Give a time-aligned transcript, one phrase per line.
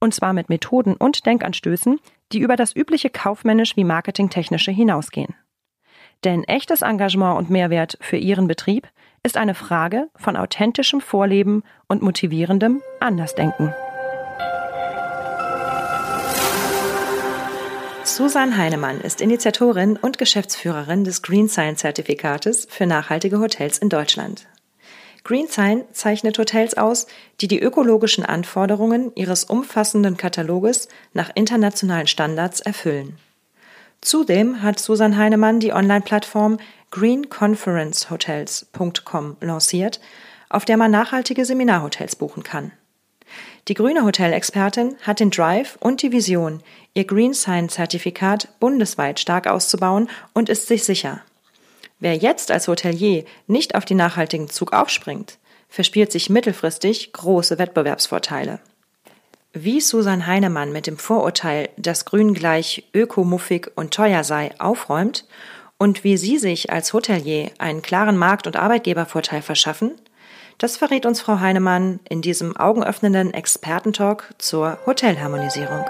[0.00, 2.00] Und zwar mit Methoden und Denkanstößen,
[2.32, 5.34] die über das übliche kaufmännisch wie marketingtechnische hinausgehen.
[6.24, 8.88] Denn echtes Engagement und Mehrwert für Ihren Betrieb
[9.22, 13.74] ist eine Frage von authentischem Vorleben und motivierendem Andersdenken.
[18.04, 24.46] Susan Heinemann ist Initiatorin und Geschäftsführerin des Green Science Zertifikates für nachhaltige Hotels in Deutschland.
[25.24, 27.06] GreenSign zeichnet Hotels aus,
[27.40, 33.18] die die ökologischen Anforderungen ihres umfassenden Kataloges nach internationalen Standards erfüllen.
[34.00, 36.58] Zudem hat Susan Heinemann die Online-Plattform
[36.90, 40.00] greenconferencehotels.com lanciert,
[40.48, 42.72] auf der man nachhaltige Seminarhotels buchen kann.
[43.68, 46.62] Die grüne Hotelexpertin hat den Drive und die Vision,
[46.94, 51.20] ihr Green Sign Zertifikat bundesweit stark auszubauen und ist sich sicher,
[52.00, 58.58] Wer jetzt als Hotelier nicht auf den nachhaltigen Zug aufspringt, verspielt sich mittelfristig große Wettbewerbsvorteile.
[59.52, 65.26] Wie Susan Heinemann mit dem Vorurteil, dass Grün gleich ökomuffig und teuer sei, aufräumt
[65.76, 69.92] und wie Sie sich als Hotelier einen klaren Markt- und Arbeitgebervorteil verschaffen,
[70.58, 75.84] das verrät uns Frau Heinemann in diesem augenöffnenden Expertentalk zur Hotelharmonisierung.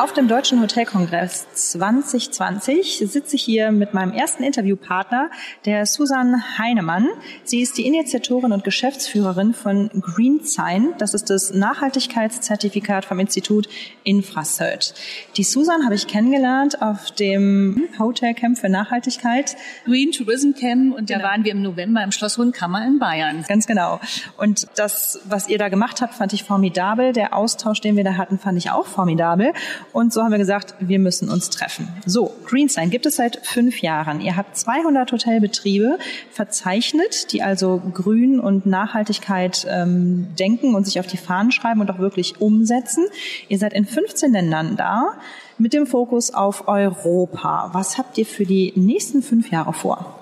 [0.00, 5.28] Auf dem Deutschen Hotelkongress 2020 sitze ich hier mit meinem ersten Interviewpartner,
[5.66, 7.06] der Susan Heinemann.
[7.44, 10.94] Sie ist die Initiatorin und Geschäftsführerin von GreenSign.
[10.96, 13.68] Das ist das Nachhaltigkeitszertifikat vom Institut
[14.02, 14.94] Infracert.
[15.36, 19.54] Die Susan habe ich kennengelernt auf dem Hotelcamp für Nachhaltigkeit.
[19.84, 21.20] Green Tourism Camp und genau.
[21.20, 23.44] da waren wir im November im Schloss Hundkammer in Bayern.
[23.46, 24.00] Ganz genau.
[24.38, 27.12] Und das, was ihr da gemacht habt, fand ich formidabel.
[27.12, 29.52] Der Austausch, den wir da hatten, fand ich auch formidabel.
[29.92, 31.88] Und so haben wir gesagt, wir müssen uns treffen.
[32.06, 34.20] So, Greensign gibt es seit fünf Jahren.
[34.20, 35.98] Ihr habt 200 Hotelbetriebe
[36.30, 41.90] verzeichnet, die also Grün und Nachhaltigkeit ähm, denken und sich auf die Fahnen schreiben und
[41.90, 43.06] auch wirklich umsetzen.
[43.48, 45.14] Ihr seid in 15 Ländern da
[45.58, 47.70] mit dem Fokus auf Europa.
[47.72, 50.20] Was habt ihr für die nächsten fünf Jahre vor?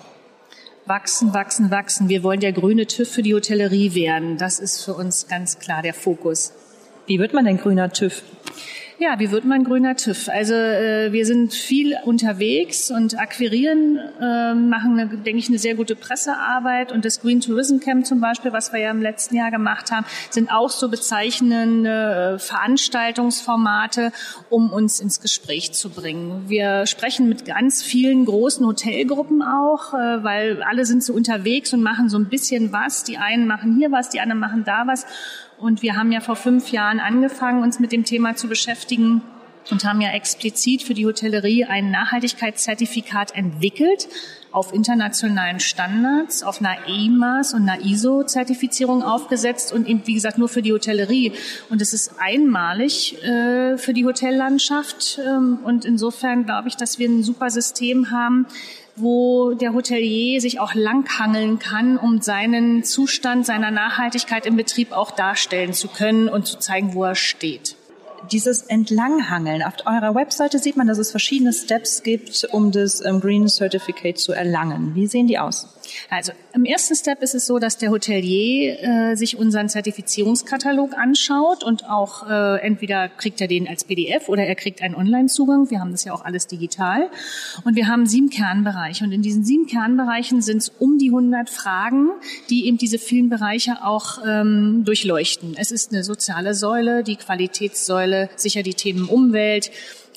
[0.86, 2.08] Wachsen, wachsen, wachsen.
[2.08, 4.38] Wir wollen der grüne TÜV für die Hotellerie werden.
[4.38, 6.54] Das ist für uns ganz klar der Fokus.
[7.06, 8.22] Wie wird man denn grüner TÜV?
[9.00, 10.28] Ja, wie wird man grüner TÜV?
[10.28, 15.76] Also äh, wir sind viel unterwegs und akquirieren, äh, machen, eine, denke ich, eine sehr
[15.76, 16.90] gute Pressearbeit.
[16.90, 20.04] Und das Green Tourism Camp zum Beispiel, was wir ja im letzten Jahr gemacht haben,
[20.30, 24.10] sind auch so bezeichnende äh, Veranstaltungsformate,
[24.50, 26.48] um uns ins Gespräch zu bringen.
[26.48, 31.84] Wir sprechen mit ganz vielen großen Hotelgruppen auch, äh, weil alle sind so unterwegs und
[31.84, 33.04] machen so ein bisschen was.
[33.04, 35.06] Die einen machen hier was, die anderen machen da was.
[35.58, 39.22] Und wir haben ja vor fünf Jahren angefangen, uns mit dem Thema zu beschäftigen
[39.70, 44.08] und haben ja explizit für die Hotellerie ein Nachhaltigkeitszertifikat entwickelt
[44.50, 50.48] auf internationalen Standards, auf einer EMAS und einer ISO-Zertifizierung aufgesetzt und eben, wie gesagt, nur
[50.48, 51.32] für die Hotellerie.
[51.68, 55.20] Und es ist einmalig äh, für die Hotellandschaft.
[55.24, 58.46] Ähm, und insofern glaube ich, dass wir ein super System haben,
[58.96, 65.10] wo der Hotelier sich auch langhangeln kann, um seinen Zustand seiner Nachhaltigkeit im Betrieb auch
[65.10, 67.77] darstellen zu können und zu zeigen, wo er steht
[68.30, 69.62] dieses Entlanghangeln.
[69.62, 74.18] Auf eurer Webseite sieht man, dass es verschiedene Steps gibt, um das ähm, Green Certificate
[74.18, 74.94] zu erlangen.
[74.94, 75.68] Wie sehen die aus?
[76.10, 81.64] Also im ersten Step ist es so, dass der Hotelier äh, sich unseren Zertifizierungskatalog anschaut
[81.64, 85.70] und auch äh, entweder kriegt er den als PDF oder er kriegt einen Online-Zugang.
[85.70, 87.10] Wir haben das ja auch alles digital.
[87.64, 89.04] Und wir haben sieben Kernbereiche.
[89.04, 92.08] Und in diesen sieben Kernbereichen sind es um die 100 Fragen,
[92.50, 95.54] die eben diese vielen Bereiche auch ähm, durchleuchten.
[95.56, 99.70] Es ist eine soziale Säule, die Qualitätssäule, sicher die Themen Umwelt,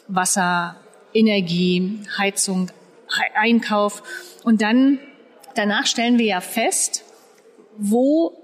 [0.08, 0.76] Wasser,
[1.14, 2.72] Energie, Heizung,
[3.36, 4.04] Einkauf.
[4.44, 5.00] Und dann,
[5.56, 7.04] danach stellen wir ja fest,
[7.78, 8.38] wo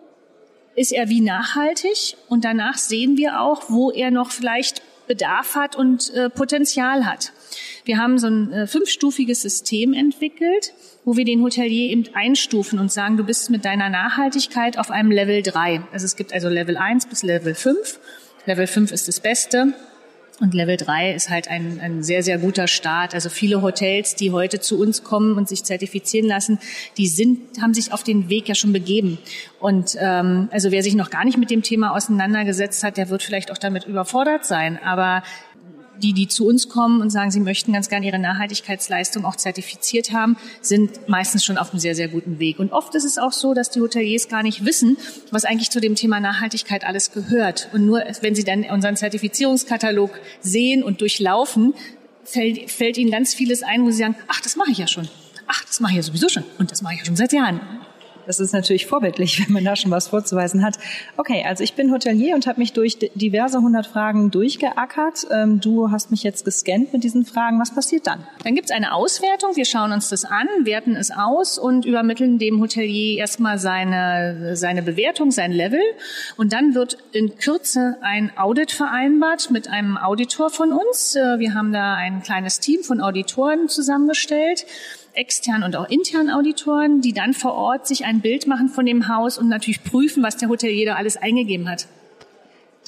[0.75, 5.75] ist er wie nachhaltig und danach sehen wir auch, wo er noch vielleicht Bedarf hat
[5.75, 7.31] und äh, Potenzial hat.
[7.85, 10.73] Wir haben so ein äh, fünfstufiges System entwickelt,
[11.05, 15.09] wo wir den Hotelier eben einstufen und sagen, du bist mit deiner Nachhaltigkeit auf einem
[15.09, 15.81] Level drei.
[15.93, 18.00] Also es gibt also Level eins bis Level fünf.
[18.47, 19.73] Level fünf ist das Beste.
[20.39, 23.15] Und Level 3 ist halt ein, ein sehr, sehr guter Start.
[23.15, 26.59] Also viele Hotels, die heute zu uns kommen und sich zertifizieren lassen,
[26.97, 29.17] die sind, haben sich auf den Weg ja schon begeben.
[29.59, 33.23] Und ähm, also wer sich noch gar nicht mit dem Thema auseinandergesetzt hat, der wird
[33.23, 34.79] vielleicht auch damit überfordert sein.
[34.83, 35.23] Aber
[36.01, 40.11] die, die zu uns kommen und sagen, sie möchten ganz gerne ihre Nachhaltigkeitsleistung auch zertifiziert
[40.11, 42.59] haben, sind meistens schon auf einem sehr, sehr guten Weg.
[42.59, 44.97] Und oft ist es auch so, dass die Hoteliers gar nicht wissen,
[45.31, 47.69] was eigentlich zu dem Thema Nachhaltigkeit alles gehört.
[47.73, 50.11] Und nur wenn sie dann unseren Zertifizierungskatalog
[50.41, 51.73] sehen und durchlaufen,
[52.23, 55.07] fällt, fällt ihnen ganz vieles ein, wo sie sagen, ach, das mache ich ja schon.
[55.47, 56.43] Ach, das mache ich ja sowieso schon.
[56.57, 57.61] Und das mache ich ja schon seit Jahren.
[58.27, 60.77] Das ist natürlich vorbildlich, wenn man da schon was vorzuweisen hat.
[61.15, 65.27] Okay, also ich bin Hotelier und habe mich durch diverse hundert Fragen durchgeackert.
[65.31, 67.59] Ähm, du hast mich jetzt gescannt mit diesen Fragen.
[67.59, 68.27] Was passiert dann?
[68.44, 69.56] Dann gibt es eine Auswertung.
[69.56, 74.83] Wir schauen uns das an, werten es aus und übermitteln dem Hotelier erstmal seine, seine
[74.83, 75.81] Bewertung, sein Level.
[76.35, 81.15] Und dann wird in Kürze ein Audit vereinbart mit einem Auditor von uns.
[81.15, 84.65] Äh, wir haben da ein kleines Team von Auditoren zusammengestellt
[85.17, 89.07] externen und auch internen Auditoren, die dann vor Ort sich ein Bild machen von dem
[89.07, 91.87] Haus und natürlich prüfen, was der Hotelier da alles eingegeben hat.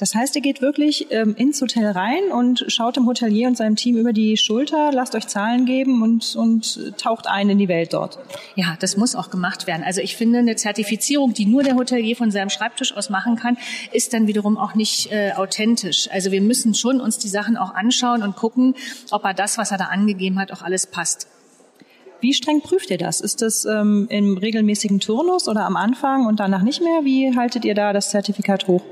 [0.00, 3.76] Das heißt, ihr geht wirklich ähm, ins Hotel rein und schaut dem Hotelier und seinem
[3.76, 7.92] Team über die Schulter, lasst euch Zahlen geben und, und taucht ein in die Welt
[7.92, 8.18] dort.
[8.54, 9.84] Ja, das muss auch gemacht werden.
[9.84, 13.58] Also ich finde, eine Zertifizierung, die nur der Hotelier von seinem Schreibtisch aus machen kann,
[13.92, 16.08] ist dann wiederum auch nicht äh, authentisch.
[16.10, 18.76] Also wir müssen schon uns die Sachen auch anschauen und gucken,
[19.10, 21.26] ob er das, was er da angegeben hat, auch alles passt.
[22.20, 23.20] Wie streng prüft ihr das?
[23.20, 27.04] Ist das ähm, im regelmäßigen Turnus oder am Anfang und danach nicht mehr?
[27.04, 28.82] Wie haltet ihr da das Zertifikat hoch?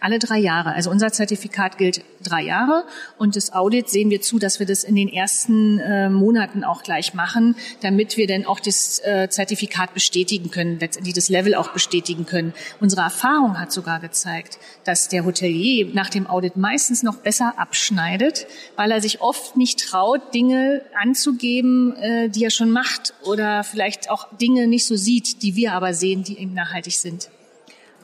[0.00, 0.72] Alle drei Jahre.
[0.72, 2.84] Also unser Zertifikat gilt drei Jahre
[3.16, 6.82] und das Audit sehen wir zu, dass wir das in den ersten äh, Monaten auch
[6.82, 11.72] gleich machen, damit wir dann auch das äh, Zertifikat bestätigen können, letztendlich das Level auch
[11.72, 12.54] bestätigen können.
[12.80, 18.46] Unsere Erfahrung hat sogar gezeigt, dass der Hotelier nach dem Audit meistens noch besser abschneidet,
[18.76, 24.10] weil er sich oft nicht traut, Dinge anzugeben, äh, die er schon macht oder vielleicht
[24.10, 27.30] auch Dinge nicht so sieht, die wir aber sehen, die eben nachhaltig sind.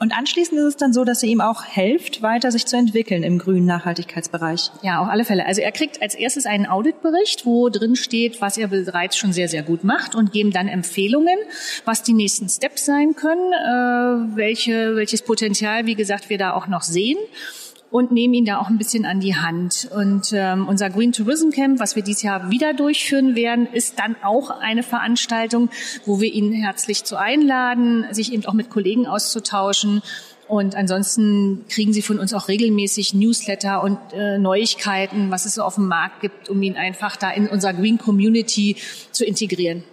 [0.01, 3.23] Und anschließend ist es dann so, dass ihr ihm auch helft, weiter sich zu entwickeln
[3.23, 4.71] im grünen Nachhaltigkeitsbereich.
[4.83, 5.47] Ja, auf alle Fälle.
[5.47, 9.49] Also er kriegt als erstes einen Auditbericht, wo drin steht, was er bereits schon sehr,
[9.49, 11.39] sehr gut macht und geben dann Empfehlungen,
[11.85, 16.67] was die nächsten Steps sein können, äh, welche, welches Potenzial, wie gesagt, wir da auch
[16.67, 17.19] noch sehen
[17.95, 19.89] und nehmen ihn da auch ein bisschen an die Hand.
[19.95, 24.17] Und ähm, unser Green Tourism Camp, was wir dieses Jahr wieder durchführen werden, ist dann
[24.25, 25.71] auch eine Veranstaltung,
[26.05, 30.03] wo wir ihn herzlich zu einladen, sich eben auch mit Kollegen auszutauschen.
[30.49, 35.63] Und ansonsten kriegen Sie von uns auch regelmäßig Newsletter und äh, Neuigkeiten, was es so
[35.63, 38.75] auf dem Markt gibt, um ihn einfach da in unserer Green Community
[39.13, 39.85] zu integrieren.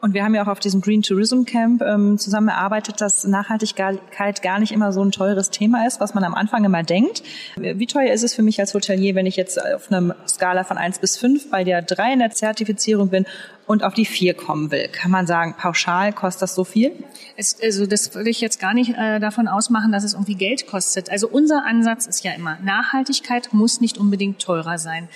[0.00, 4.42] Und wir haben ja auch auf diesem Green Tourism Camp ähm, zusammen erarbeitet, dass Nachhaltigkeit
[4.42, 7.22] gar nicht immer so ein teures Thema ist, was man am Anfang immer denkt.
[7.56, 10.78] Wie teuer ist es für mich als Hotelier, wenn ich jetzt auf einer Skala von
[10.78, 13.26] eins bis fünf bei der drei in der Zertifizierung bin
[13.68, 14.88] und auf die vier kommen will?
[14.88, 16.92] Kann man sagen, pauschal kostet das so viel?
[17.36, 20.66] Es, also das würde ich jetzt gar nicht äh, davon ausmachen, dass es irgendwie Geld
[20.66, 21.10] kostet.
[21.10, 25.08] Also unser Ansatz ist ja immer, Nachhaltigkeit muss nicht unbedingt teurer sein.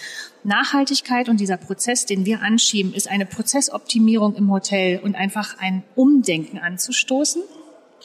[0.44, 5.82] Nachhaltigkeit und dieser Prozess, den wir anschieben, ist eine Prozessoptimierung im Hotel und einfach ein
[5.94, 7.42] Umdenken anzustoßen.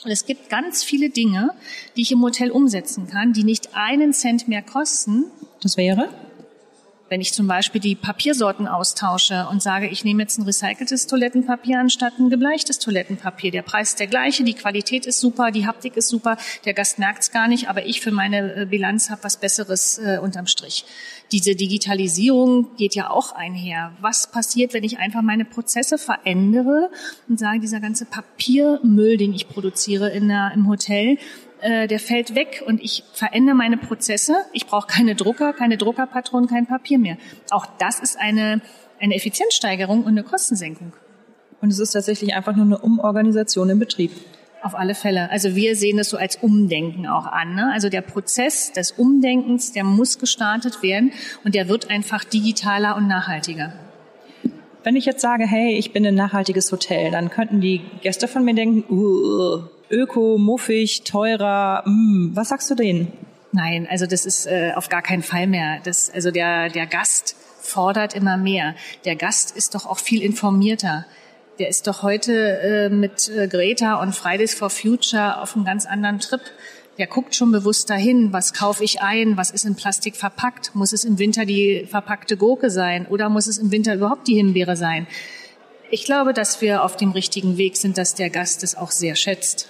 [0.04, 1.50] Und es gibt ganz viele Dinge,
[1.96, 5.24] die ich im Hotel umsetzen kann, die nicht einen Cent mehr kosten.
[5.60, 6.08] Das wäre?
[7.08, 11.80] Wenn ich zum Beispiel die Papiersorten austausche und sage, ich nehme jetzt ein recyceltes Toilettenpapier
[11.80, 13.50] anstatt ein gebleichtes Toilettenpapier.
[13.50, 16.98] Der Preis ist der gleiche, die Qualität ist super, die Haptik ist super, der Gast
[16.98, 20.46] merkt es gar nicht, aber ich für meine äh, Bilanz habe was Besseres äh, unterm
[20.46, 20.84] Strich.
[21.32, 23.92] Diese Digitalisierung geht ja auch einher.
[24.00, 26.90] Was passiert, wenn ich einfach meine Prozesse verändere
[27.28, 31.18] und sage, dieser ganze Papiermüll, den ich produziere in der, im Hotel,
[31.60, 34.36] äh, der fällt weg und ich verändere meine Prozesse.
[34.52, 37.16] Ich brauche keine Drucker, keine Druckerpatronen, kein Papier mehr.
[37.50, 38.60] Auch das ist eine,
[39.00, 40.92] eine Effizienzsteigerung und eine Kostensenkung.
[41.60, 44.12] Und es ist tatsächlich einfach nur eine Umorganisation im Betrieb.
[44.62, 45.30] Auf alle Fälle.
[45.30, 47.54] Also wir sehen das so als Umdenken auch an.
[47.54, 47.70] Ne?
[47.72, 51.12] Also der Prozess des Umdenkens, der muss gestartet werden
[51.44, 53.72] und der wird einfach digitaler und nachhaltiger.
[54.82, 58.44] Wenn ich jetzt sage, hey, ich bin ein nachhaltiges Hotel, dann könnten die Gäste von
[58.44, 61.82] mir denken, uh, öko, muffig, teurer.
[61.86, 63.12] Mm, was sagst du denen?
[63.52, 65.80] Nein, also das ist äh, auf gar keinen Fall mehr.
[65.84, 68.74] Das, also der, der Gast fordert immer mehr.
[69.04, 71.06] Der Gast ist doch auch viel informierter.
[71.58, 75.86] Der ist doch heute äh, mit äh, Greta und Fridays for Future auf einem ganz
[75.86, 76.40] anderen Trip.
[76.98, 80.74] Der guckt schon bewusst dahin, was kaufe ich ein, was ist in Plastik verpackt.
[80.74, 84.34] Muss es im Winter die verpackte Gurke sein oder muss es im Winter überhaupt die
[84.34, 85.06] Himbeere sein?
[85.90, 89.16] Ich glaube, dass wir auf dem richtigen Weg sind, dass der Gast es auch sehr
[89.16, 89.68] schätzt.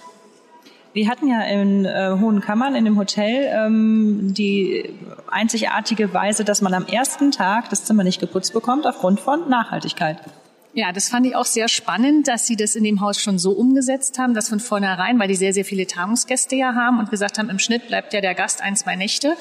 [0.93, 4.95] Wir hatten ja in äh, Hohen Kammern in dem Hotel ähm, die
[5.31, 10.19] einzigartige Weise, dass man am ersten Tag das Zimmer nicht geputzt bekommt aufgrund von Nachhaltigkeit.
[10.79, 13.51] Ja, das fand ich auch sehr spannend, dass Sie das in dem Haus schon so
[13.51, 17.37] umgesetzt haben, dass von vornherein, weil die sehr, sehr viele Tagungsgäste ja haben und gesagt
[17.37, 19.35] haben, im Schnitt bleibt ja der Gast ein, zwei Nächte,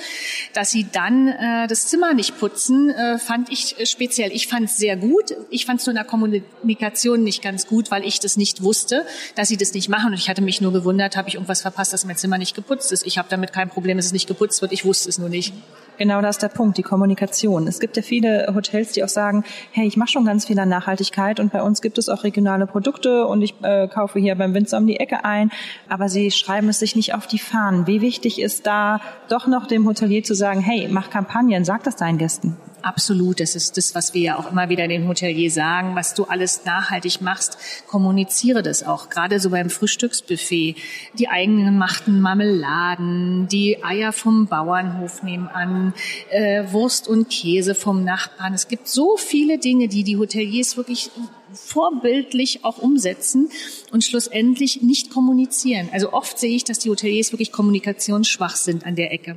[0.53, 4.31] dass Sie dann äh, das Zimmer nicht putzen, äh, fand ich äh, speziell.
[4.31, 5.35] Ich fand es sehr gut.
[5.51, 9.05] Ich fand es nur in der Kommunikation nicht ganz gut, weil ich das nicht wusste,
[9.35, 10.07] dass Sie das nicht machen.
[10.07, 12.91] Und ich hatte mich nur gewundert, habe ich irgendwas verpasst, dass mein Zimmer nicht geputzt
[12.91, 13.05] ist.
[13.05, 14.71] Ich habe damit kein Problem, dass es nicht geputzt wird.
[14.71, 15.53] Ich wusste es nur nicht.
[15.99, 17.67] Genau das ist der Punkt, die Kommunikation.
[17.67, 20.69] Es gibt ja viele Hotels, die auch sagen, hey, ich mache schon ganz viel an
[20.69, 24.53] Nachhaltigkeit und bei uns gibt es auch regionale Produkte und ich äh, kaufe hier beim
[24.53, 25.51] Winzer um die Ecke ein,
[25.89, 27.87] aber sie schreiben es sich nicht auf die Fahnen.
[27.87, 31.95] Wie wichtig ist da doch noch dem Hotelier zu sagen, hey, mach Kampagnen, sag das
[31.95, 32.57] deinen Gästen.
[32.83, 36.25] Absolut, das ist das, was wir ja auch immer wieder den Hotelier sagen, was du
[36.25, 37.57] alles nachhaltig machst,
[37.87, 39.09] kommuniziere das auch.
[39.09, 40.75] Gerade so beim Frühstücksbuffet,
[41.15, 45.93] die eigenen gemachten Marmeladen, die Eier vom Bauernhof nebenan,
[46.29, 48.53] äh, Wurst und Käse vom Nachbarn.
[48.53, 51.09] Es gibt so viele Dinge, die die Hoteliers wirklich
[51.53, 53.49] vorbildlich auch umsetzen
[53.91, 55.89] und schlussendlich nicht kommunizieren.
[55.91, 59.35] Also oft sehe ich, dass die Hoteliers wirklich kommunikationsschwach sind an der Ecke.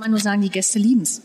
[0.00, 1.22] Kann nur sagen, die Gäste lieben es.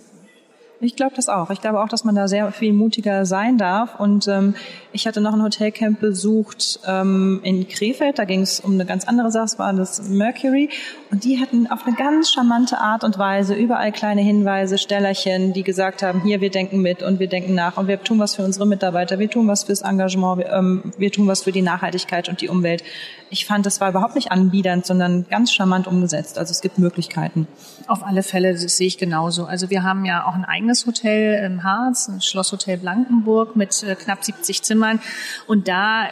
[0.80, 1.50] Ich glaube das auch.
[1.50, 4.00] Ich glaube auch, dass man da sehr viel mutiger sein darf.
[4.00, 4.54] Und ähm,
[4.92, 8.20] ich hatte noch ein Hotelcamp besucht ähm, in Krefeld.
[8.20, 9.46] Da ging es um eine ganz andere Sache.
[9.46, 10.70] Es war das Mercury.
[11.10, 15.64] Und die hatten auf eine ganz charmante Art und Weise überall kleine Hinweise, Stellerchen, die
[15.64, 18.44] gesagt haben, hier, wir denken mit und wir denken nach und wir tun was für
[18.44, 22.30] unsere Mitarbeiter, wir tun was fürs Engagement, wir, ähm, wir tun was für die Nachhaltigkeit
[22.30, 22.84] und die Umwelt.
[23.30, 26.38] Ich fand, das war überhaupt nicht anbiedernd, sondern ganz charmant umgesetzt.
[26.38, 27.48] Also es gibt Möglichkeiten.
[27.88, 29.46] Auf alle Fälle, das sehe ich genauso.
[29.46, 33.96] Also wir haben ja auch ein eigenes Hotel im Harz, ein Schlosshotel Blankenburg mit äh,
[33.96, 35.00] knapp 70 Zimmern.
[35.48, 36.08] Und da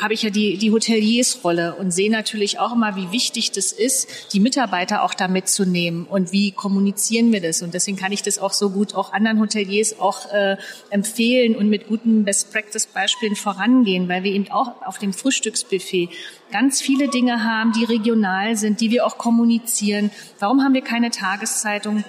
[0.00, 4.32] habe ich ja die, die Hoteliersrolle und sehe natürlich auch immer, wie wichtig das ist,
[4.32, 7.62] die Mitarbeiter auch da mitzunehmen und wie kommunizieren wir das.
[7.62, 10.56] Und deswegen kann ich das auch so gut auch anderen Hoteliers auch äh,
[10.90, 16.08] empfehlen und mit guten Best-Practice-Beispielen vorangehen, weil wir eben auch auf dem Frühstücksbuffet
[16.50, 20.10] ganz viele Dinge haben, die regional sind, die wir auch kommunizieren.
[20.38, 22.04] Warum haben wir keine Tageszeitung?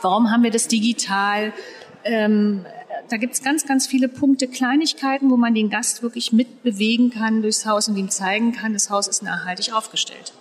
[0.00, 1.52] Warum haben wir das digital?
[2.04, 2.64] Ähm,
[3.08, 7.42] da gibt es ganz, ganz viele Punkte, Kleinigkeiten, wo man den Gast wirklich mitbewegen kann
[7.42, 10.32] durchs Haus und ihm zeigen kann, das Haus ist nachhaltig aufgestellt.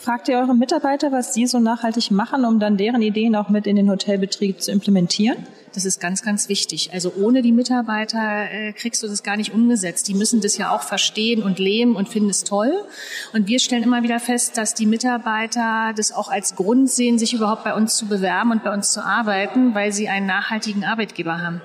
[0.00, 3.66] Fragt ihr eure Mitarbeiter, was sie so nachhaltig machen, um dann deren Ideen auch mit
[3.66, 5.36] in den Hotelbetrieb zu implementieren?
[5.74, 6.90] Das ist ganz, ganz wichtig.
[6.94, 10.08] Also ohne die Mitarbeiter äh, kriegst du das gar nicht umgesetzt.
[10.08, 12.72] Die müssen das ja auch verstehen und leben und finden es toll.
[13.34, 17.34] Und wir stellen immer wieder fest, dass die Mitarbeiter das auch als Grund sehen, sich
[17.34, 21.42] überhaupt bei uns zu bewerben und bei uns zu arbeiten, weil sie einen nachhaltigen Arbeitgeber
[21.42, 21.60] haben.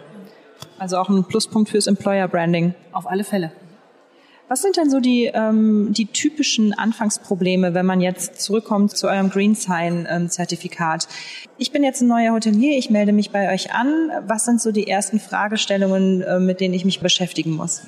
[0.78, 2.76] Also auch ein Pluspunkt fürs Employer Branding.
[2.92, 3.54] Auf alle Fälle.
[4.48, 9.32] Was sind denn so die, ähm, die typischen Anfangsprobleme, wenn man jetzt zurückkommt zu eurem
[9.32, 11.08] Green Sign ähm?
[11.58, 14.12] Ich bin jetzt ein neuer Hotelier, ich melde mich bei euch an.
[14.28, 17.82] Was sind so die ersten Fragestellungen, äh, mit denen ich mich beschäftigen muss?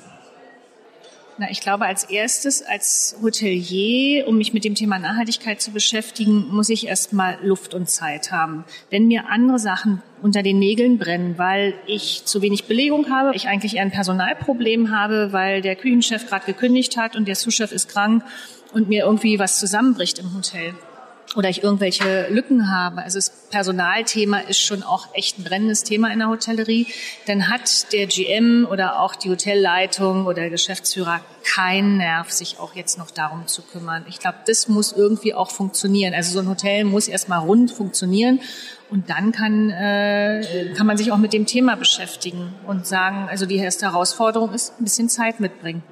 [1.40, 6.48] Na, ich glaube, als erstes, als Hotelier, um mich mit dem Thema Nachhaltigkeit zu beschäftigen,
[6.50, 8.64] muss ich erstmal Luft und Zeit haben.
[8.90, 13.46] Wenn mir andere Sachen unter den Nägeln brennen, weil ich zu wenig Belegung habe, ich
[13.46, 17.88] eigentlich eher ein Personalproblem habe, weil der Küchenchef gerade gekündigt hat und der Sous-Chef ist
[17.88, 18.24] krank
[18.72, 20.74] und mir irgendwie was zusammenbricht im Hotel
[21.38, 23.00] oder ich irgendwelche Lücken habe.
[23.00, 26.88] Also das Personalthema ist schon auch echt ein brennendes Thema in der Hotellerie.
[27.26, 32.74] Dann hat der GM oder auch die Hotelleitung oder der Geschäftsführer keinen Nerv, sich auch
[32.74, 34.04] jetzt noch darum zu kümmern.
[34.08, 36.12] Ich glaube, das muss irgendwie auch funktionieren.
[36.12, 38.40] Also so ein Hotel muss erstmal rund funktionieren
[38.90, 43.46] und dann kann, äh, kann man sich auch mit dem Thema beschäftigen und sagen, also
[43.46, 45.84] die erste Herausforderung ist, ein bisschen Zeit mitbringen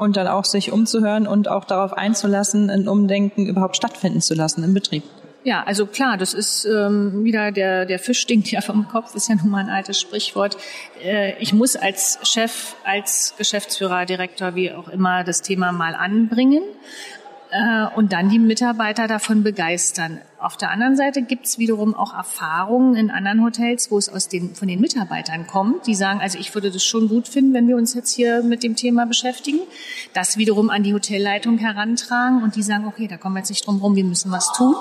[0.00, 4.64] und dann auch sich umzuhören und auch darauf einzulassen, ein Umdenken überhaupt stattfinden zu lassen
[4.64, 5.02] im Betrieb.
[5.42, 9.28] Ja, also klar, das ist ähm, wieder der, der Fisch stinkt ja vom Kopf, ist
[9.28, 10.58] ja nun mal ein altes Sprichwort.
[11.02, 16.62] Äh, ich muss als Chef, als Geschäftsführer, Direktor, wie auch immer, das Thema mal anbringen
[17.96, 20.20] und dann die Mitarbeiter davon begeistern.
[20.38, 24.54] Auf der anderen Seite gibt's wiederum auch Erfahrungen in anderen Hotels, wo es aus den,
[24.54, 27.76] von den Mitarbeitern kommt, die sagen, also ich würde das schon gut finden, wenn wir
[27.76, 29.58] uns jetzt hier mit dem Thema beschäftigen,
[30.14, 33.66] das wiederum an die Hotelleitung herantragen und die sagen, okay, da kommen wir jetzt nicht
[33.66, 34.76] drum rum, wir müssen was tun.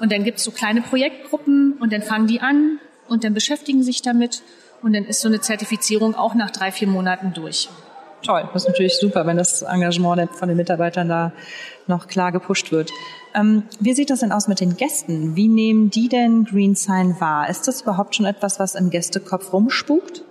[0.00, 4.02] Und dann gibt's so kleine Projektgruppen und dann fangen die an und dann beschäftigen sich
[4.02, 4.42] damit
[4.82, 7.68] und dann ist so eine Zertifizierung auch nach drei, vier Monaten durch
[8.28, 8.48] toll.
[8.52, 11.32] Das ist natürlich super, wenn das Engagement von den Mitarbeitern da
[11.86, 12.92] noch klar gepusht wird.
[13.34, 15.34] Ähm, wie sieht das denn aus mit den Gästen?
[15.34, 17.48] Wie nehmen die denn Green Sign wahr?
[17.48, 20.24] Ist das überhaupt schon etwas, was im Gästekopf rumspukt?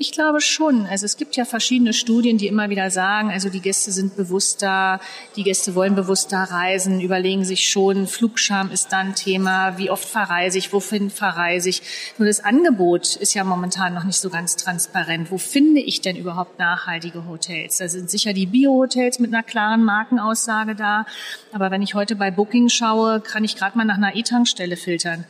[0.00, 0.86] Ich glaube schon.
[0.86, 5.00] Also es gibt ja verschiedene Studien, die immer wieder sagen, also die Gäste sind bewusster,
[5.34, 10.56] die Gäste wollen bewusster reisen, überlegen sich schon, Flugscham ist dann Thema, wie oft verreise
[10.56, 11.82] ich, wohin verreise ich.
[12.16, 15.32] Nur das Angebot ist ja momentan noch nicht so ganz transparent.
[15.32, 17.78] Wo finde ich denn überhaupt nachhaltige Hotels?
[17.78, 21.06] Da sind sicher die Bio-Hotels mit einer klaren Markenaussage da.
[21.50, 25.24] Aber wenn ich heute bei Booking schaue, kann ich gerade mal nach einer E-Tankstelle filtern.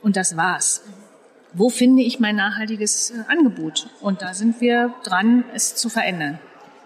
[0.00, 0.80] Und das war's
[1.54, 3.88] wo finde ich mein nachhaltiges äh, Angebot?
[4.00, 6.38] Und da sind wir dran, es zu verändern.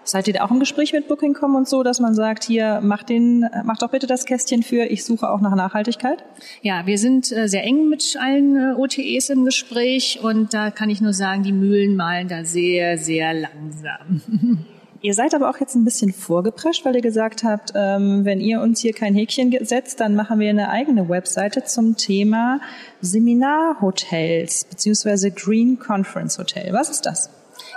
[0.03, 3.03] Seid ihr da auch im Gespräch mit Booking.com und so, dass man sagt, hier, mach
[3.03, 6.23] den, äh, mach doch bitte das Kästchen für, ich suche auch nach Nachhaltigkeit?
[6.61, 11.01] Ja, wir sind äh, sehr eng mit allen OTEs im Gespräch und da kann ich
[11.01, 14.65] nur sagen, die Mühlen malen da sehr, sehr langsam.
[15.01, 18.59] Ihr seid aber auch jetzt ein bisschen vorgeprescht, weil ihr gesagt habt, ähm, wenn ihr
[18.61, 22.59] uns hier kein Häkchen setzt, dann machen wir eine eigene Webseite zum Thema
[22.99, 26.73] Seminarhotels beziehungsweise Green Conference Hotel.
[26.73, 27.29] Was ist das?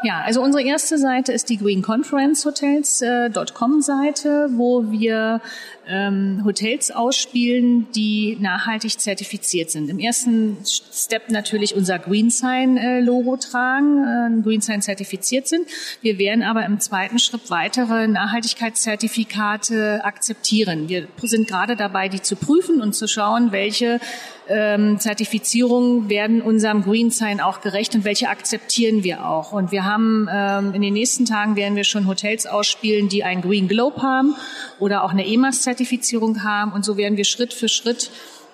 [0.04, 5.40] Ja, also unsere erste Seite ist die Green Conference Hotels.com äh, Seite, wo wir
[5.88, 9.88] ähm, Hotels ausspielen, die nachhaltig zertifiziert sind.
[9.90, 13.04] Im ersten Step natürlich unser Green Sign äh,
[13.36, 15.66] tragen, äh, Green Sign zertifiziert sind.
[16.00, 20.88] Wir werden aber im zweiten Schritt weitere Nachhaltigkeitszertifikate akzeptieren.
[20.88, 24.00] Wir sind gerade dabei, die zu prüfen und zu schauen, welche
[24.48, 29.52] ähm, Zertifizierungen werden unserem Green Sign auch gerecht und welche akzeptieren wir auch.
[29.52, 33.40] Und wir haben ähm, in den nächsten Tagen werden wir schon Hotels ausspielen, die ein
[33.40, 34.34] Green Globe haben
[34.78, 35.26] oder auch eine
[35.72, 36.72] EMAS-Zertifizierung haben.
[36.72, 38.10] Und so werden wir Schritt für Schritt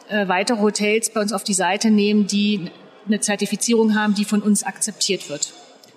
[0.09, 2.71] äh, weitere Hotels bei uns auf die Seite nehmen, die
[3.07, 5.53] eine Zertifizierung haben, die von uns akzeptiert wird.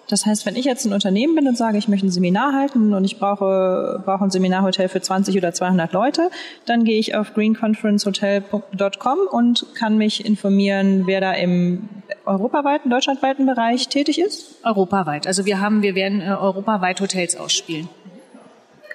[0.07, 2.93] Das heißt, wenn ich jetzt ein Unternehmen bin und sage, ich möchte ein Seminar halten
[2.93, 6.29] und ich brauche, brauche ein Seminarhotel für 20 oder 200 Leute,
[6.65, 11.87] dann gehe ich auf greenconferencehotel.com und kann mich informieren, wer da im
[12.25, 14.57] europaweiten, deutschlandweiten Bereich tätig ist?
[14.65, 15.27] Europaweit.
[15.27, 17.87] Also wir haben, wir werden äh, europaweit Hotels ausspielen.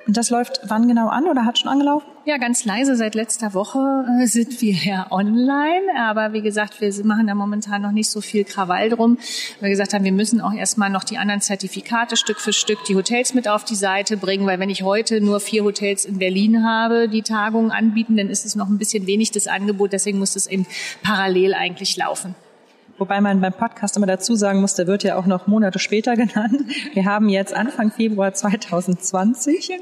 [0.07, 2.07] Und das läuft wann genau an oder hat schon angelaufen?
[2.25, 2.95] Ja, ganz leise.
[2.95, 5.83] Seit letzter Woche äh, sind wir ja online.
[5.99, 9.19] Aber wie gesagt, wir machen da momentan noch nicht so viel Krawall drum.
[9.61, 12.85] Weil wir gesagt haben, wir müssen auch erstmal noch die anderen Zertifikate Stück für Stück
[12.85, 14.47] die Hotels mit auf die Seite bringen.
[14.47, 18.47] Weil wenn ich heute nur vier Hotels in Berlin habe, die Tagungen anbieten, dann ist
[18.47, 19.93] es noch ein bisschen wenig das Angebot.
[19.93, 20.67] Deswegen muss es eben
[21.03, 22.37] parallel eigentlich laufen.
[22.99, 26.17] Wobei man beim Podcast immer dazu sagen muss, der wird ja auch noch Monate später
[26.17, 26.63] genannt.
[26.95, 29.73] Wir haben jetzt Anfang Februar 2020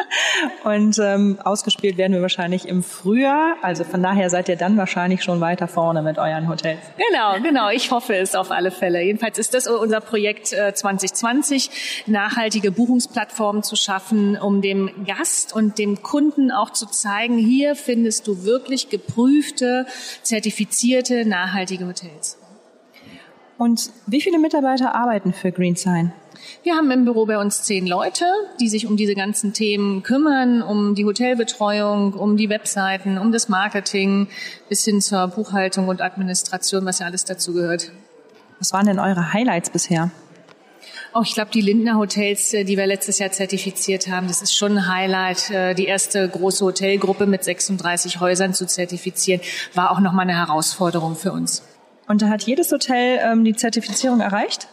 [0.64, 3.56] und ähm, ausgespielt werden wir wahrscheinlich im Frühjahr.
[3.62, 6.80] Also von daher seid ihr dann wahrscheinlich schon weiter vorne mit euren Hotels.
[6.96, 7.70] Genau, genau.
[7.70, 9.02] Ich hoffe es auf alle Fälle.
[9.02, 15.78] Jedenfalls ist das unser Projekt äh, 2020, nachhaltige Buchungsplattformen zu schaffen, um dem Gast und
[15.78, 19.86] dem Kunden auch zu zeigen, hier findest du wirklich geprüfte,
[20.22, 22.38] zertifizierte, nachhaltige Hotels.
[23.58, 26.12] Und wie viele Mitarbeiter arbeiten für GreenSign?
[26.62, 28.24] Wir haben im Büro bei uns zehn Leute,
[28.60, 33.48] die sich um diese ganzen Themen kümmern, um die Hotelbetreuung, um die Webseiten, um das
[33.48, 34.28] Marketing
[34.68, 37.90] bis hin zur Buchhaltung und Administration, was ja alles dazu gehört.
[38.60, 40.12] Was waren denn eure Highlights bisher?
[41.12, 44.54] Oh, ich glaube, die Lindner Hotels, äh, die wir letztes Jahr zertifiziert haben, das ist
[44.54, 45.50] schon ein Highlight.
[45.50, 49.40] Äh, die erste große Hotelgruppe mit 36 Häusern zu zertifizieren,
[49.74, 51.62] war auch nochmal eine Herausforderung für uns.
[52.08, 54.66] Und da hat jedes Hotel ähm, die Zertifizierung erreicht?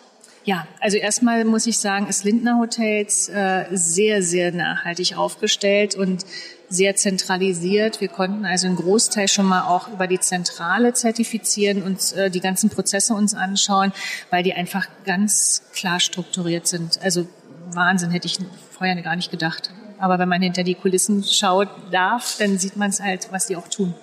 [0.45, 6.23] Ja, also erstmal muss ich sagen, ist Lindner Hotels äh, sehr, sehr nachhaltig aufgestellt und
[6.69, 7.99] sehr zentralisiert.
[7.99, 12.41] Wir konnten also einen Großteil schon mal auch über die Zentrale zertifizieren und äh, die
[12.41, 13.91] ganzen Prozesse uns anschauen,
[14.29, 16.99] weil die einfach ganz klar strukturiert sind.
[17.01, 17.27] Also
[17.71, 18.37] Wahnsinn, hätte ich
[18.71, 19.71] vorher gar nicht gedacht.
[19.97, 23.55] Aber wenn man hinter die Kulissen schaut darf, dann sieht man es halt, was die
[23.55, 23.95] auch tun.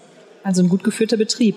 [0.43, 1.57] Also ein gut geführter Betrieb.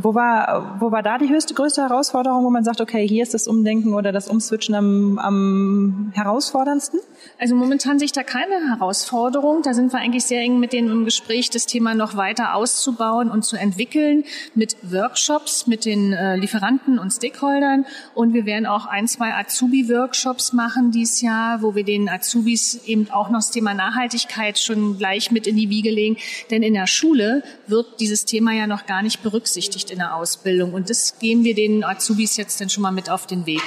[0.00, 3.34] Wo war, wo war da die höchste, größte Herausforderung, wo man sagt, okay, hier ist
[3.34, 7.00] das Umdenken oder das Umswitchen am, am herausforderndsten?
[7.40, 9.62] Also momentan sehe ich da keine Herausforderung.
[9.62, 13.28] Da sind wir eigentlich sehr eng mit denen im Gespräch, das Thema noch weiter auszubauen
[13.28, 14.22] und zu entwickeln
[14.54, 17.84] mit Workshops, mit den äh, Lieferanten und Stakeholdern.
[18.14, 23.10] Und wir werden auch ein, zwei Azubi-Workshops machen dieses Jahr, wo wir den Azubis eben
[23.10, 26.16] auch noch das Thema Nachhaltigkeit schon gleich mit in die Wiege legen.
[26.52, 30.74] Denn in der Schule wird dieses Thema ja noch gar nicht berücksichtigt in der Ausbildung.
[30.74, 33.62] Und das geben wir den Azubis jetzt dann schon mal mit auf den Weg.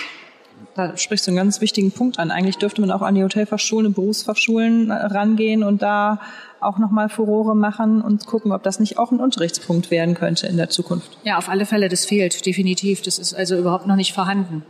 [0.75, 2.31] Da sprichst du einen ganz wichtigen Punkt an.
[2.31, 6.19] Eigentlich dürfte man auch an die Hotelfachschulen und Berufsfachschulen äh, rangehen und da
[6.59, 10.57] auch nochmal Furore machen und gucken, ob das nicht auch ein Unterrichtspunkt werden könnte in
[10.57, 11.17] der Zukunft.
[11.23, 13.01] Ja, auf alle Fälle, das fehlt definitiv.
[13.01, 14.63] Das ist also überhaupt noch nicht vorhanden.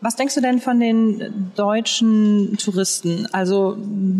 [0.00, 3.26] Was denkst du denn von den deutschen Touristen?
[3.32, 3.76] Also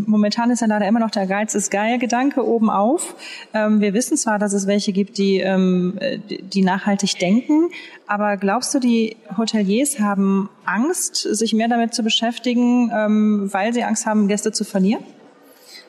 [0.07, 3.15] momentan ist ja leider immer noch der Geiz ist geil Gedanke oben auf.
[3.55, 7.71] Ähm, wir wissen zwar, dass es welche gibt, die, ähm, die nachhaltig denken,
[8.09, 13.85] aber glaubst du, die Hoteliers haben Angst, sich mehr damit zu beschäftigen, ähm, weil sie
[13.85, 15.05] Angst haben, Gäste zu verlieren?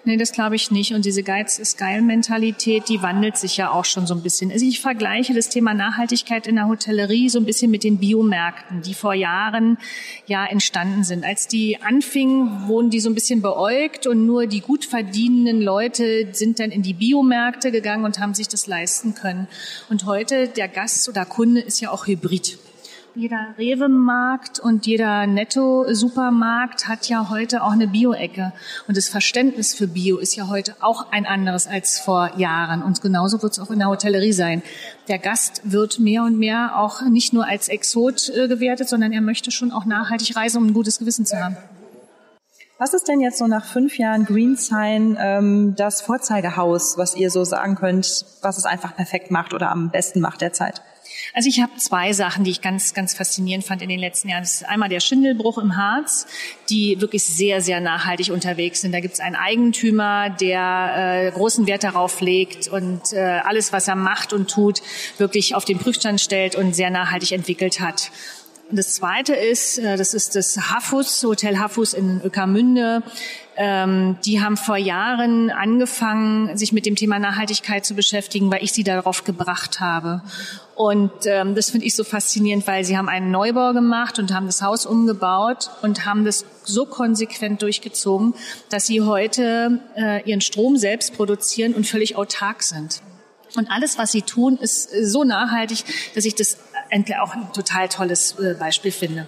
[0.06, 0.94] Nee, das glaube ich nicht.
[0.94, 4.50] Und diese Geiz ist geil Mentalität, die wandelt sich ja auch schon so ein bisschen.
[4.52, 8.82] Also ich vergleiche das Thema Nachhaltigkeit in der Hotellerie so ein bisschen mit den Biomärkten,
[8.82, 9.78] die vor Jahren
[10.26, 11.26] ja entstanden sind.
[11.26, 16.30] Als die anfingen, wurden die so ein bisschen beäugt und nur die gut verdienenden Leute
[16.32, 19.48] sind dann in die Biomärkte gegangen und haben sich das leisten können.
[19.90, 22.58] Und heute der Gast oder Kunde ist ja auch hybrid.
[23.20, 28.54] Jeder Rewe-Markt und jeder Netto-Supermarkt hat ja heute auch eine Bio-Ecke.
[28.88, 32.82] Und das Verständnis für Bio ist ja heute auch ein anderes als vor Jahren.
[32.82, 34.64] Und genauso wird es auch in der Hotellerie sein.
[35.10, 39.20] Der Gast wird mehr und mehr auch nicht nur als Exot äh, gewertet, sondern er
[39.20, 41.58] möchte schon auch nachhaltig reisen, um ein gutes Gewissen zu haben.
[42.78, 47.32] Was ist denn jetzt so nach fünf Jahren Green Sign ähm, das Vorzeigehaus, was ihr
[47.32, 50.82] so sagen könnt, was es einfach perfekt macht oder am besten macht derzeit?
[51.34, 54.44] Also ich habe zwei Sachen, die ich ganz, ganz faszinierend fand in den letzten Jahren.
[54.44, 56.28] Das ist einmal der Schindelbruch im Harz,
[56.70, 58.94] die wirklich sehr, sehr nachhaltig unterwegs sind.
[58.94, 63.88] Da gibt es einen Eigentümer, der äh, großen Wert darauf legt und äh, alles, was
[63.88, 64.82] er macht und tut,
[65.18, 68.12] wirklich auf den Prüfstand stellt und sehr nachhaltig entwickelt hat.
[68.70, 73.02] Und das zweite ist, äh, das ist das Hafus, Hotel Hafus in Öckermünde.
[73.58, 78.72] Ähm, die haben vor Jahren angefangen, sich mit dem Thema Nachhaltigkeit zu beschäftigen, weil ich
[78.72, 80.22] sie darauf gebracht habe.
[80.76, 84.46] Und ähm, das finde ich so faszinierend, weil sie haben einen Neubau gemacht und haben
[84.46, 88.36] das Haus umgebaut und haben das so konsequent durchgezogen,
[88.70, 93.02] dass sie heute äh, ihren Strom selbst produzieren und völlig autark sind.
[93.56, 95.84] Und alles, was sie tun, ist so nachhaltig,
[96.16, 96.58] dass ich das
[97.22, 99.28] auch ein total tolles äh, Beispiel finde.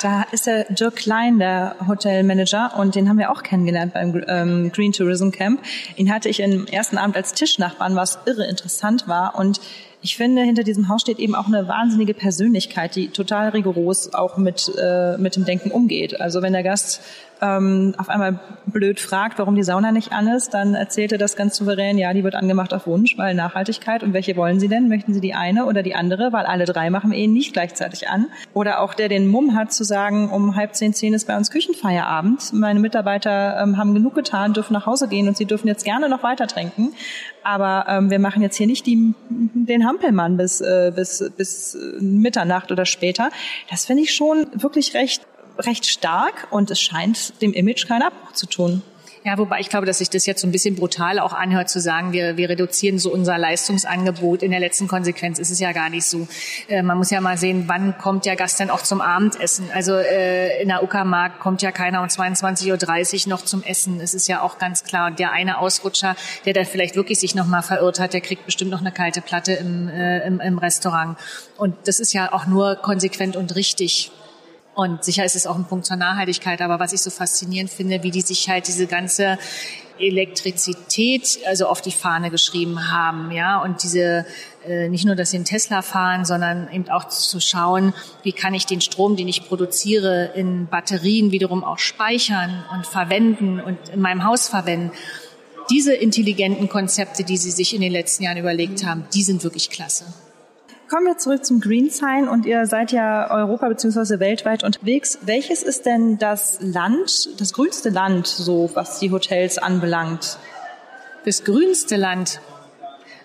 [0.00, 4.70] Da ist der Dirk Klein, der Hotelmanager, und den haben wir auch kennengelernt beim ähm,
[4.72, 5.60] Green Tourism Camp.
[5.96, 9.36] Ihn hatte ich im ersten Abend als Tischnachbarn, was irre interessant war.
[9.36, 9.60] Und
[10.00, 14.36] ich finde, hinter diesem Haus steht eben auch eine wahnsinnige Persönlichkeit, die total rigoros auch
[14.36, 16.20] mit, äh, mit dem Denken umgeht.
[16.20, 17.00] Also wenn der Gast
[17.40, 21.36] ähm, auf einmal blöd fragt, warum die Sauna nicht an ist, dann erzählt er das
[21.36, 24.02] ganz souverän, ja, die wird angemacht auf Wunsch, weil Nachhaltigkeit.
[24.02, 24.88] Und welche wollen Sie denn?
[24.88, 26.32] Möchten Sie die eine oder die andere?
[26.32, 28.26] Weil alle drei machen eh nicht gleichzeitig an.
[28.54, 31.50] Oder auch der den Mumm hat zu sagen, um halb zehn, zehn ist bei uns
[31.50, 32.52] Küchenfeierabend.
[32.52, 36.08] Meine Mitarbeiter ähm, haben genug getan, dürfen nach Hause gehen und sie dürfen jetzt gerne
[36.08, 36.92] noch weiter trinken.
[37.42, 42.72] Aber ähm, wir machen jetzt hier nicht die, den Hampelmann bis, äh, bis, bis Mitternacht
[42.72, 43.30] oder später.
[43.70, 45.26] Das finde ich schon wirklich recht
[45.58, 48.82] recht stark und es scheint dem Image keinen Abbruch zu tun.
[49.24, 51.80] Ja, wobei ich glaube, dass sich das jetzt so ein bisschen brutal auch anhört, zu
[51.80, 54.42] sagen, wir, wir reduzieren so unser Leistungsangebot.
[54.42, 56.28] In der letzten Konsequenz ist es ja gar nicht so.
[56.68, 59.68] Äh, man muss ja mal sehen, wann kommt der Gast denn auch zum Abendessen?
[59.74, 64.00] Also äh, in der Uckermark kommt ja keiner um 22.30 Uhr noch zum Essen.
[64.00, 67.62] Es ist ja auch ganz klar, der eine Ausrutscher, der da vielleicht wirklich sich nochmal
[67.62, 71.18] verirrt hat, der kriegt bestimmt noch eine kalte Platte im, äh, im, im Restaurant.
[71.56, 74.12] Und das ist ja auch nur konsequent und richtig.
[74.78, 78.04] Und sicher ist es auch ein Punkt zur Nachhaltigkeit, aber was ich so faszinierend finde,
[78.04, 79.36] wie die sich halt diese ganze
[79.98, 84.24] Elektrizität also auf die Fahne geschrieben haben, ja, und diese
[84.64, 88.54] äh, nicht nur, dass sie einen Tesla fahren, sondern eben auch zu schauen, wie kann
[88.54, 94.00] ich den Strom, den ich produziere, in Batterien wiederum auch speichern und verwenden und in
[94.00, 94.92] meinem Haus verwenden.
[95.72, 99.70] Diese intelligenten Konzepte, die sie sich in den letzten Jahren überlegt haben, die sind wirklich
[99.70, 100.04] klasse.
[100.88, 104.20] Kommen wir zurück zum Green Sign und ihr seid ja Europa bzw.
[104.20, 105.18] weltweit unterwegs.
[105.20, 110.38] Welches ist denn das Land, das grünste Land, so was die Hotels anbelangt?
[111.26, 112.40] Das grünste Land.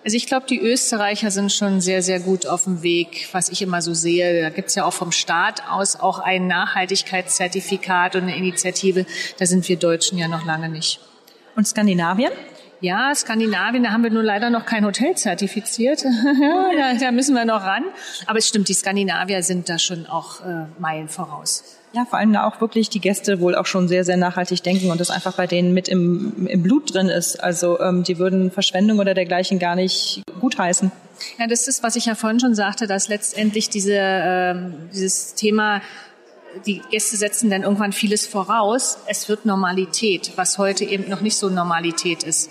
[0.04, 3.62] Also ich glaube, die Österreicher sind schon sehr, sehr gut auf dem Weg, was ich
[3.62, 4.42] immer so sehe.
[4.42, 9.06] Da gibt's ja auch vom Staat aus auch ein Nachhaltigkeitszertifikat und eine Initiative.
[9.38, 11.00] Da sind wir Deutschen ja noch lange nicht.
[11.56, 12.32] Und Skandinavien?
[12.84, 16.04] Ja, Skandinavien, da haben wir nur leider noch kein Hotel zertifiziert.
[16.78, 17.82] da, da, müssen wir noch ran.
[18.26, 21.64] Aber es stimmt, die Skandinavier sind da schon auch äh, Meilen voraus.
[21.94, 24.90] Ja, vor allem da auch wirklich die Gäste wohl auch schon sehr, sehr nachhaltig denken
[24.90, 27.42] und das einfach bei denen mit im, im Blut drin ist.
[27.42, 30.92] Also ähm, die würden Verschwendung oder dergleichen gar nicht gutheißen.
[31.38, 35.80] Ja, das ist, was ich ja vorhin schon sagte, dass letztendlich diese, ähm, dieses Thema
[36.66, 38.98] die Gäste setzen dann irgendwann vieles voraus.
[39.06, 42.50] Es wird Normalität, was heute eben noch nicht so Normalität ist.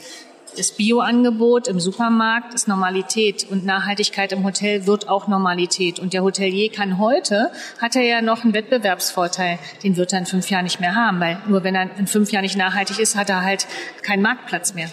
[0.56, 5.98] Das Bioangebot im Supermarkt ist Normalität und Nachhaltigkeit im Hotel wird auch Normalität.
[5.98, 10.26] Und der Hotelier kann heute, hat er ja noch einen Wettbewerbsvorteil, den wird er in
[10.28, 13.16] fünf Jahren nicht mehr haben, weil nur wenn er in fünf Jahren nicht nachhaltig ist,
[13.16, 13.66] hat er halt
[14.04, 14.90] keinen Marktplatz mehr.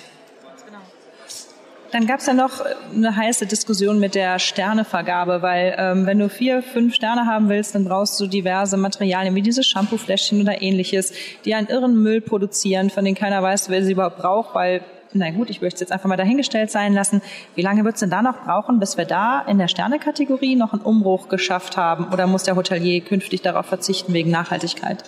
[1.92, 6.28] Dann gab es ja noch eine heiße Diskussion mit der Sternevergabe, weil ähm, wenn du
[6.28, 11.12] vier, fünf Sterne haben willst, dann brauchst du diverse Materialien wie diese Shampoofläschchen oder ähnliches,
[11.44, 15.30] die einen irren Müll produzieren, von denen keiner weiß, wer sie überhaupt braucht, weil na
[15.30, 17.20] gut, ich möchte es jetzt einfach mal dahingestellt sein lassen.
[17.56, 20.72] Wie lange wird es denn da noch brauchen, bis wir da in der Sternekategorie noch
[20.72, 22.12] einen Umbruch geschafft haben?
[22.12, 25.02] Oder muss der Hotelier künftig darauf verzichten wegen Nachhaltigkeit?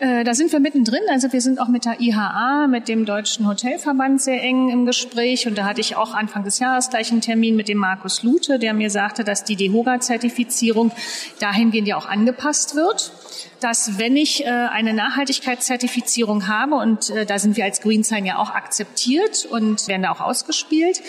[0.00, 1.02] Äh, da sind wir mittendrin.
[1.10, 5.46] Also wir sind auch mit der IHA, mit dem Deutschen Hotelverband sehr eng im Gespräch.
[5.48, 8.58] Und da hatte ich auch Anfang des Jahres gleich einen Termin mit dem Markus Lute,
[8.58, 10.92] der mir sagte, dass die DEHOGA-Zertifizierung
[11.40, 13.12] dahingehend ja auch angepasst wird
[13.60, 18.24] dass wenn ich äh, eine Nachhaltigkeitszertifizierung habe und äh, da sind wir als Green Sign
[18.24, 21.02] ja auch akzeptiert und werden da auch ausgespielt,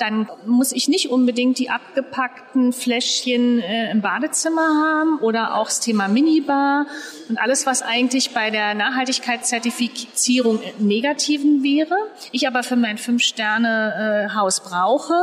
[0.00, 5.80] dann muss ich nicht unbedingt die abgepackten Fläschchen äh, im Badezimmer haben oder auch das
[5.80, 6.86] Thema Minibar
[7.28, 11.94] und alles, was eigentlich bei der Nachhaltigkeitszertifizierung negativen wäre.
[12.32, 15.14] Ich aber für mein Fünf-Sterne-Haus brauche,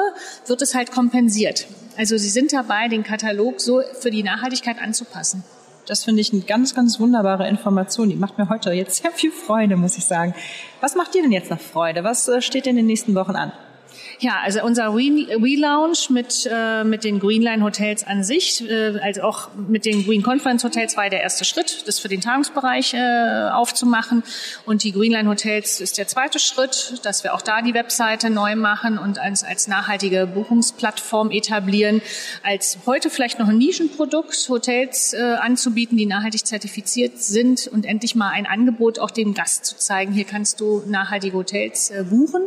[0.46, 1.68] wird es halt kompensiert.
[1.98, 5.44] Also Sie sind dabei, den Katalog so für die Nachhaltigkeit anzupassen.
[5.88, 8.10] Das finde ich eine ganz, ganz wunderbare Information.
[8.10, 10.36] Die macht mir heute jetzt sehr viel Freude, muss ich sagen.
[10.82, 12.04] Was macht dir denn jetzt noch Freude?
[12.04, 13.54] Was äh, steht in den nächsten Wochen an?
[14.20, 19.50] Ja, also unser We-Lounge mit, äh, mit den Greenline Hotels an sich, äh, also auch
[19.56, 24.24] mit den Green Conference Hotels war der erste Schritt, das für den Tagungsbereich äh, aufzumachen.
[24.66, 28.56] Und die Greenline Hotels ist der zweite Schritt, dass wir auch da die Webseite neu
[28.56, 32.02] machen und als, als nachhaltige Buchungsplattform etablieren,
[32.44, 38.16] als heute vielleicht noch ein Nischenprodukt, Hotels äh, anzubieten, die nachhaltig zertifiziert sind und endlich
[38.16, 42.44] mal ein Angebot auch dem Gast zu zeigen, hier kannst du nachhaltige Hotels äh, buchen.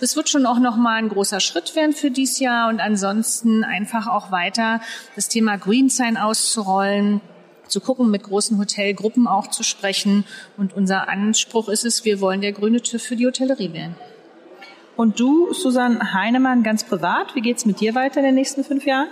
[0.00, 3.64] Das wird schon auch noch mal ein großer Schritt werden für dieses Jahr und ansonsten
[3.64, 4.80] einfach auch weiter
[5.14, 7.20] das Thema Green Sign auszurollen
[7.68, 10.24] zu gucken, mit großen Hotelgruppen auch zu sprechen.
[10.56, 13.96] Und unser Anspruch ist es, wir wollen der grüne TÜV für die Hotellerie werden.
[14.96, 18.86] Und du, Susanne Heinemann, ganz privat, wie geht's mit dir weiter in den nächsten fünf
[18.86, 19.08] Jahren?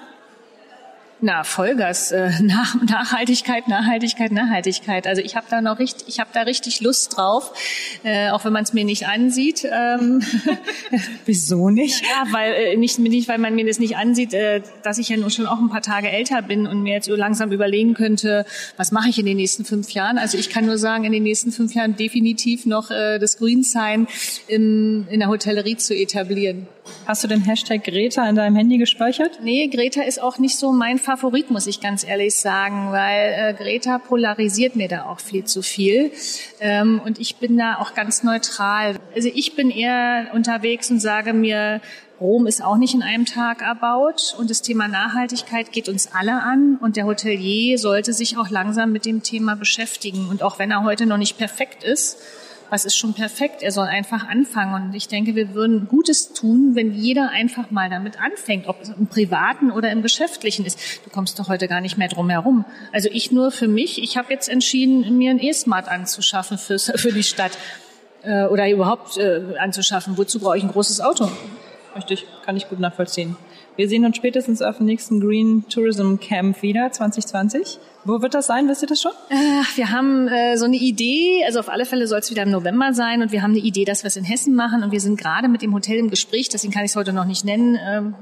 [1.20, 5.06] Na, Vollgas, äh, Nach Nachhaltigkeit, Nachhaltigkeit, Nachhaltigkeit.
[5.06, 7.52] Also ich habe da noch richtig, ich habe da richtig Lust drauf,
[8.02, 9.64] äh, auch wenn man es mir nicht ansieht.
[9.70, 10.22] Ähm,
[11.24, 12.02] Wieso nicht?
[12.02, 15.16] Ja, weil äh, nicht, nicht, weil man mir das nicht ansieht, äh, dass ich ja
[15.16, 18.44] nun schon auch ein paar Tage älter bin und mir jetzt so langsam überlegen könnte,
[18.76, 20.18] was mache ich in den nächsten fünf Jahren.
[20.18, 23.62] Also ich kann nur sagen, in den nächsten fünf Jahren definitiv noch äh, das Green
[23.62, 24.08] Sign
[24.48, 26.66] in, in der Hotellerie zu etablieren.
[27.06, 29.40] Hast du den Hashtag Greta in deinem Handy gespeichert?
[29.42, 33.54] Nee, Greta ist auch nicht so mein Favorit, muss ich ganz ehrlich sagen, weil äh,
[33.54, 36.12] Greta polarisiert mir da auch viel zu viel.
[36.60, 38.96] Ähm, und ich bin da auch ganz neutral.
[39.14, 41.80] Also ich bin eher unterwegs und sage mir,
[42.20, 46.42] Rom ist auch nicht in einem Tag erbaut und das Thema Nachhaltigkeit geht uns alle
[46.42, 50.28] an und der Hotelier sollte sich auch langsam mit dem Thema beschäftigen.
[50.28, 52.18] Und auch wenn er heute noch nicht perfekt ist,
[52.74, 53.62] was ist schon perfekt?
[53.62, 54.74] Er soll einfach anfangen.
[54.74, 58.88] Und ich denke, wir würden Gutes tun, wenn jeder einfach mal damit anfängt, ob es
[58.88, 60.80] im Privaten oder im Geschäftlichen ist.
[61.04, 62.64] Du kommst doch heute gar nicht mehr drum herum.
[62.92, 67.12] Also ich nur für mich, ich habe jetzt entschieden, mir ein E-Smart anzuschaffen für, für
[67.12, 67.52] die Stadt
[68.24, 70.18] äh, oder überhaupt äh, anzuschaffen.
[70.18, 71.30] Wozu brauche ich ein großes Auto?
[71.94, 73.36] Richtig, kann ich gut nachvollziehen.
[73.76, 77.80] Wir sehen uns spätestens auf dem nächsten Green Tourism Camp wieder, 2020.
[78.04, 78.68] Wo wird das sein?
[78.68, 79.12] Wisst ihr das schon?
[79.30, 79.34] Äh,
[79.74, 82.94] wir haben äh, so eine Idee, also auf alle Fälle soll es wieder im November
[82.94, 85.18] sein und wir haben eine Idee, dass wir es in Hessen machen und wir sind
[85.18, 87.76] gerade mit dem Hotel im Gespräch, deswegen kann ich es heute noch nicht nennen.
[87.84, 88.14] Ähm,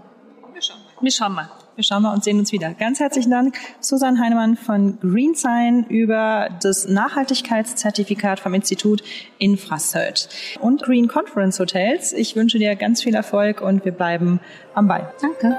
[0.55, 1.03] wir schauen mal.
[1.03, 1.51] Wir schauen mal.
[1.75, 2.75] Wir schauen mal und sehen uns wieder.
[2.75, 9.03] Ganz herzlichen Dank, Susanne Heinemann von GreenSign über das Nachhaltigkeitszertifikat vom Institut
[9.39, 10.29] Infrasert
[10.61, 12.13] und Green Conference Hotels.
[12.13, 14.39] Ich wünsche dir ganz viel Erfolg und wir bleiben
[14.75, 15.15] am Ball.
[15.23, 15.57] Danke.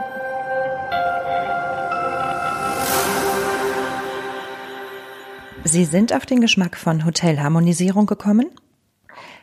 [5.64, 8.52] Sie sind auf den Geschmack von Hotelharmonisierung gekommen?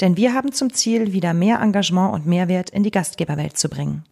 [0.01, 4.03] Denn wir haben zum Ziel, wieder mehr Engagement und Mehrwert in die Gastgeberwelt zu bringen.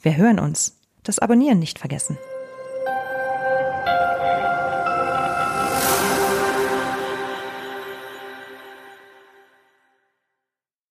[0.00, 0.78] Wir hören uns.
[1.02, 2.16] Das Abonnieren nicht vergessen.